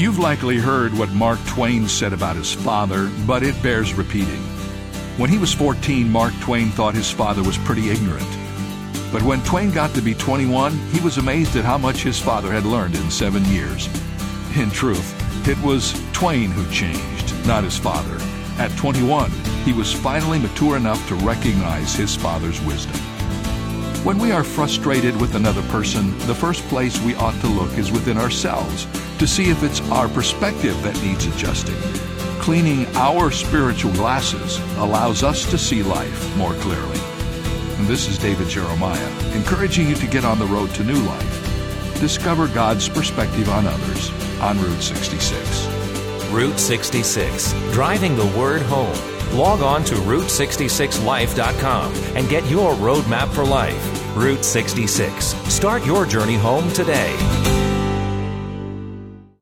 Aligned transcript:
You've 0.00 0.18
likely 0.18 0.56
heard 0.56 0.96
what 0.96 1.10
Mark 1.10 1.38
Twain 1.44 1.86
said 1.86 2.14
about 2.14 2.34
his 2.34 2.54
father, 2.54 3.10
but 3.26 3.42
it 3.42 3.62
bears 3.62 3.92
repeating. 3.92 4.40
When 5.18 5.28
he 5.28 5.36
was 5.36 5.52
14, 5.52 6.10
Mark 6.10 6.32
Twain 6.40 6.70
thought 6.70 6.94
his 6.94 7.10
father 7.10 7.42
was 7.42 7.58
pretty 7.58 7.90
ignorant. 7.90 8.26
But 9.12 9.20
when 9.20 9.42
Twain 9.42 9.70
got 9.70 9.94
to 9.94 10.00
be 10.00 10.14
21, 10.14 10.72
he 10.88 11.00
was 11.00 11.18
amazed 11.18 11.54
at 11.56 11.66
how 11.66 11.76
much 11.76 12.02
his 12.02 12.18
father 12.18 12.50
had 12.50 12.64
learned 12.64 12.94
in 12.94 13.10
seven 13.10 13.44
years. 13.44 13.88
In 14.56 14.70
truth, 14.70 15.14
it 15.46 15.58
was 15.58 15.92
Twain 16.14 16.50
who 16.50 16.72
changed, 16.72 17.46
not 17.46 17.64
his 17.64 17.76
father. 17.76 18.16
At 18.56 18.74
21, 18.78 19.30
he 19.66 19.74
was 19.74 19.92
finally 19.92 20.38
mature 20.38 20.78
enough 20.78 21.06
to 21.08 21.14
recognize 21.16 21.94
his 21.94 22.16
father's 22.16 22.62
wisdom. 22.62 22.98
When 24.02 24.18
we 24.18 24.32
are 24.32 24.42
frustrated 24.42 25.20
with 25.20 25.34
another 25.34 25.60
person, 25.64 26.16
the 26.20 26.34
first 26.34 26.66
place 26.68 26.98
we 27.02 27.14
ought 27.16 27.38
to 27.42 27.46
look 27.48 27.76
is 27.76 27.92
within 27.92 28.16
ourselves 28.16 28.86
to 29.18 29.26
see 29.26 29.50
if 29.50 29.62
it's 29.62 29.82
our 29.90 30.08
perspective 30.08 30.82
that 30.82 30.98
needs 31.02 31.26
adjusting. 31.26 31.76
Cleaning 32.40 32.86
our 32.96 33.30
spiritual 33.30 33.92
glasses 33.92 34.58
allows 34.78 35.22
us 35.22 35.44
to 35.50 35.58
see 35.58 35.82
life 35.82 36.34
more 36.38 36.54
clearly. 36.54 36.98
And 37.76 37.86
this 37.86 38.08
is 38.08 38.16
David 38.16 38.48
Jeremiah, 38.48 39.34
encouraging 39.34 39.86
you 39.86 39.94
to 39.96 40.06
get 40.06 40.24
on 40.24 40.38
the 40.38 40.46
road 40.46 40.70
to 40.76 40.84
new 40.84 41.02
life. 41.02 42.00
Discover 42.00 42.48
God's 42.48 42.88
perspective 42.88 43.50
on 43.50 43.66
others 43.66 44.10
on 44.40 44.58
Route 44.62 44.80
66. 44.80 46.30
Route 46.30 46.58
66, 46.58 47.52
driving 47.72 48.16
the 48.16 48.34
word 48.38 48.62
home. 48.62 49.19
Log 49.32 49.62
on 49.62 49.84
to 49.84 49.94
Route66Life.com 49.94 51.92
and 52.16 52.28
get 52.28 52.44
your 52.50 52.72
roadmap 52.74 53.28
for 53.28 53.44
life. 53.44 54.16
Route 54.16 54.44
66. 54.44 55.24
Start 55.52 55.84
your 55.86 56.04
journey 56.04 56.36
home 56.36 56.70
today. 56.72 57.59